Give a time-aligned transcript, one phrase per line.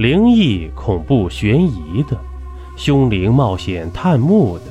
[0.00, 2.18] 灵异、恐怖、悬疑的，
[2.74, 4.64] 凶灵冒险探墓的，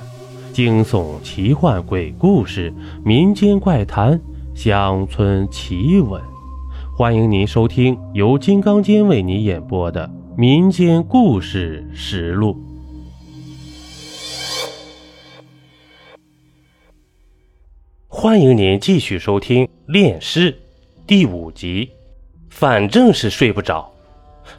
[0.52, 2.74] 惊悚、奇幻、鬼故事、
[3.06, 4.20] 民间怪谈、
[4.56, 6.20] 乡村奇闻。
[6.98, 12.58] 欢迎您收听由金刚间为你演播的《民间故事实录》。
[18.08, 20.52] 欢迎您继续收听《炼尸》
[21.06, 21.92] 第五集。
[22.50, 23.94] 反正是睡不着。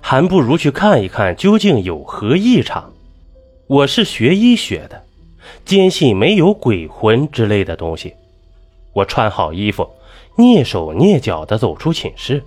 [0.00, 2.92] 还不如去看一看究竟有何异常。
[3.66, 5.04] 我是学医学的，
[5.64, 8.14] 坚信没有鬼魂之类的东西。
[8.92, 9.88] 我穿好衣服，
[10.36, 12.42] 蹑手蹑脚地走出寝室。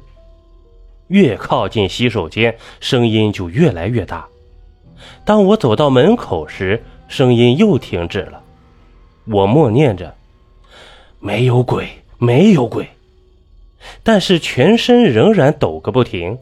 [1.08, 4.28] 越靠近洗手间，声音就越来越大。
[5.26, 8.42] 当我走到门口时，声音又停止了。
[9.26, 10.16] 我默念着
[11.20, 11.88] ：“没有鬼，
[12.18, 12.88] 没有鬼。”
[14.02, 16.38] 但是全身仍然抖个不停。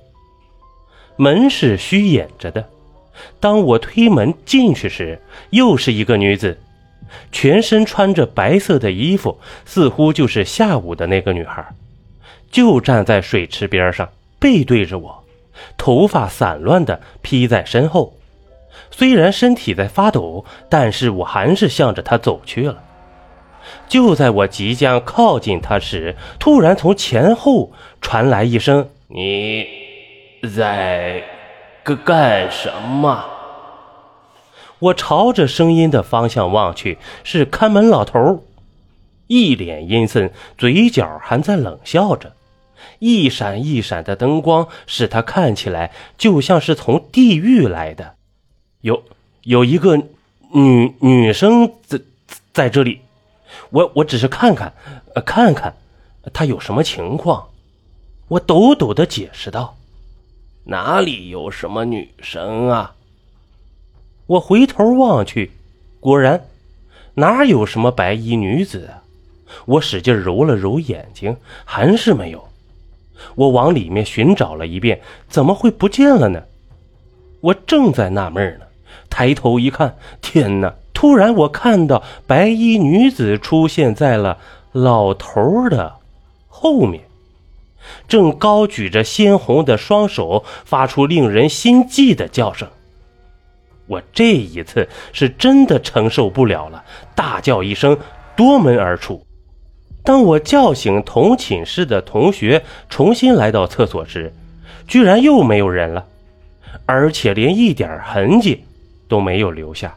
[1.21, 2.67] 门是虚掩着的。
[3.39, 6.57] 当我推门进去时，又是一个女子，
[7.31, 11.63] 全身穿着白色的衣服，似乎就是下午的那个女孩，
[12.49, 15.23] 就站在水池边上，背对着我，
[15.77, 18.17] 头发散乱的披在身后。
[18.89, 22.81] 虽然身体在发抖，但是我还是向着她走去了。
[23.87, 29.80] 就在我即将靠近她时，突然从前后传来一声：“你。”
[30.49, 31.23] 在
[31.83, 33.25] 干干什么？
[34.79, 38.43] 我朝着声音的方向望去，是看门老头，
[39.27, 42.33] 一脸阴森，嘴角还在冷笑着。
[42.97, 48.15] 一闪一闪的灯光使他看起来就像是从地狱来的。
[48.81, 49.03] 有
[49.43, 49.97] 有一个
[50.51, 51.99] 女女生在
[52.51, 53.01] 在这里，
[53.69, 54.73] 我我只是看看，
[55.23, 55.75] 看看
[56.33, 57.49] 她有什么情况。
[58.27, 59.77] 我抖抖的解释道。
[60.65, 62.95] 哪里有什么女生啊？
[64.27, 65.51] 我回头望去，
[65.99, 66.45] 果然，
[67.15, 69.03] 哪有什么白衣女子啊？
[69.65, 71.35] 我使劲揉了揉眼睛，
[71.65, 72.47] 还是没有。
[73.35, 76.43] 我往里面寻找了一遍，怎么会不见了呢？
[77.41, 78.65] 我正在纳闷呢，
[79.09, 80.73] 抬头一看，天哪！
[80.93, 84.37] 突然，我看到白衣女子出现在了
[84.71, 85.95] 老头的
[86.47, 87.03] 后面。
[88.07, 92.67] 正高举着鲜红的双手，发出令人心悸的叫声。
[93.87, 96.83] 我这一次是真的承受不了了，
[97.15, 97.97] 大叫一声，
[98.35, 99.25] 夺门而出。
[100.03, 104.33] 当我叫醒同寝室的同学，重新来到厕所时，
[104.87, 106.05] 居然又没有人了，
[106.85, 108.63] 而且连一点痕迹
[109.07, 109.93] 都没有留下。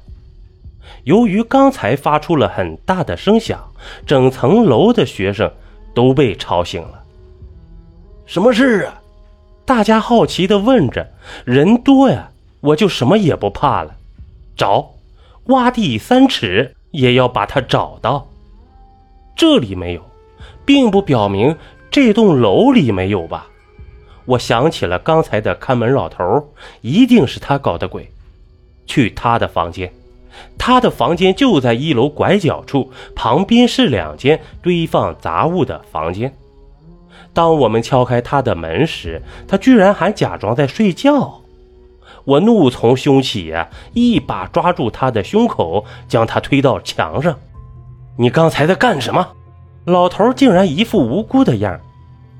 [1.05, 3.63] 由于刚才发出了很大的声响，
[4.07, 5.51] 整层楼的学生
[5.95, 7.04] 都被吵醒了。
[8.27, 9.03] 什么事啊？
[9.67, 11.11] 大家好奇的问着。
[11.45, 12.31] 人多呀，
[12.61, 13.95] 我就什么也不怕了。
[14.57, 14.93] 找，
[15.47, 18.27] 挖地三尺也要把它找到。
[19.37, 20.03] 这里没有，
[20.65, 21.55] 并不表明
[21.91, 23.49] 这栋楼里没有吧？
[24.25, 26.49] 我想起了刚才的看门老头，
[26.81, 28.11] 一定是他搞的鬼。
[28.87, 29.93] 去他的房间，
[30.59, 36.35] 他的房间就在一楼拐角处，旁边是两间堆放杂物的房间。
[37.33, 41.41] 当我们敲开他的门时，他居然还假装在睡觉。
[42.25, 47.37] 我怒从胸起呀，一把抓住他的胸口，将他推到墙上。
[48.17, 49.29] 你刚才在干什么？
[49.85, 51.79] 老头竟然一副无辜的样。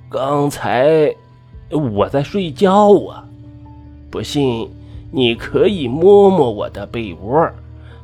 [0.09, 1.15] 刚才
[1.71, 3.25] 我在睡觉啊，
[4.11, 4.71] 不信
[5.11, 7.51] 你可以摸摸我的被窝，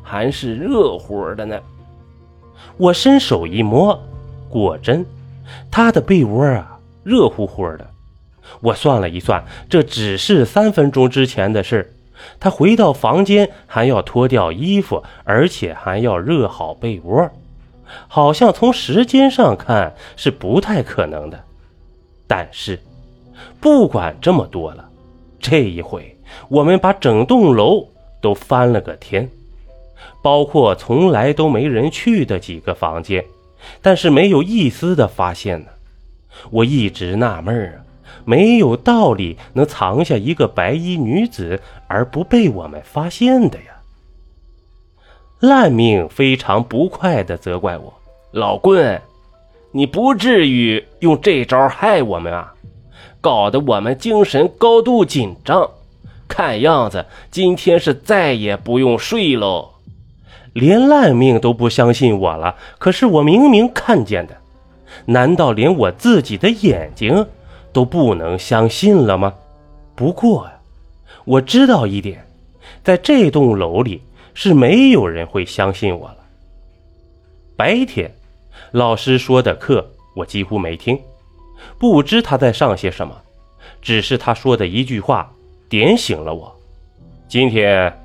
[0.02, 1.58] 还是热乎的呢。
[2.76, 3.98] 我伸手一摸，
[4.50, 5.06] 果真，
[5.70, 6.76] 他的被窝啊。
[7.02, 7.90] 热乎乎的，
[8.60, 11.94] 我算了一算，这只是三分钟之前的事。
[12.38, 17.30] 他回到房间还要脱掉衣服，而且还要热好被窝，
[18.06, 21.42] 好像从时间上看是不太可能的。
[22.26, 22.78] 但是，
[23.58, 24.86] 不管这么多了，
[25.40, 26.14] 这一回
[26.50, 27.88] 我们把整栋楼
[28.20, 29.26] 都翻了个天，
[30.22, 33.24] 包括从来都没人去的几个房间，
[33.82, 35.66] 但是没有一丝的发现呢。
[36.50, 37.84] 我一直纳闷啊，
[38.24, 43.64] 没有道理能藏下一个白衣女子而不被我们发现的呀。
[45.40, 47.92] 烂命非常不快地责怪我
[48.30, 49.00] ：“老棍，
[49.72, 52.54] 你不至于用这招害我们啊！
[53.20, 55.68] 搞得我们精神高度紧张，
[56.28, 59.69] 看样子今天是再也不用睡喽。”
[60.52, 64.36] 连烂命都不相信我了，可是我明明看见的。
[65.06, 67.26] 难道连我自己的眼睛
[67.72, 69.32] 都不能相信了吗？
[69.94, 70.52] 不过呀，
[71.24, 72.26] 我知道一点，
[72.82, 74.02] 在这栋楼里
[74.34, 76.16] 是没有人会相信我了。
[77.56, 78.12] 白天，
[78.72, 80.98] 老师说的课我几乎没听，
[81.78, 83.14] 不知他在上些什么，
[83.80, 85.30] 只是他说的一句话
[85.68, 86.52] 点醒了我。
[87.28, 87.96] 今天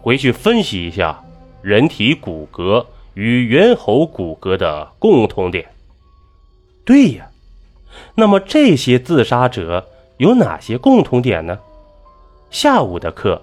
[0.00, 1.20] 回去分析一下
[1.62, 5.68] 人体骨骼与猿猴骨骼的共同点。
[6.84, 7.28] 对呀，
[8.14, 9.88] 那么这些自杀者
[10.18, 11.58] 有哪些共同点呢？
[12.50, 13.42] 下午的课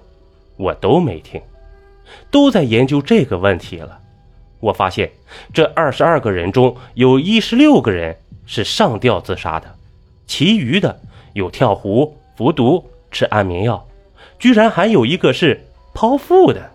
[0.58, 1.42] 我都没听，
[2.32, 4.00] 都在研究这个问题了。
[4.60, 5.12] 我发现
[5.54, 8.18] 这二十二个人中有一十六个人
[8.48, 9.76] 是上吊自杀的，
[10.26, 11.00] 其余的
[11.34, 13.86] 有跳湖、服毒、吃安眠药，
[14.40, 15.62] 居然还有一个是
[15.94, 16.72] 剖腹的。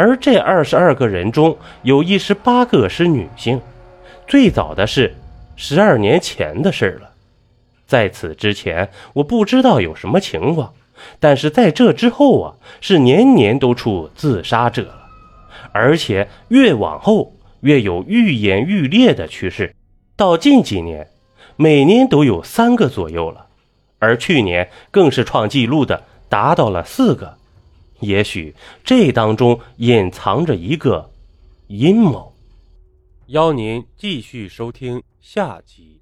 [0.00, 3.60] 而这二十二个人中有一十八个是女性，
[4.26, 5.14] 最早的是
[5.56, 7.10] 十二年前的事了。
[7.86, 10.72] 在此之前，我不知道有什么情况。
[11.18, 15.06] 但是在这之后啊，是年年都出自杀者了，
[15.72, 19.74] 而且越往后越有愈演愈烈的趋势。
[20.16, 21.06] 到近几年，
[21.56, 23.48] 每年都有三个左右了，
[23.98, 27.36] 而去年更是创纪录的达到了四个。
[28.00, 28.54] 也许
[28.84, 31.10] 这当中隐藏着一个
[31.68, 32.30] 阴谋。
[33.28, 35.99] 邀您继续收听下集。